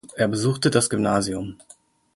[0.15, 1.57] Er besuchte das Gymnasium.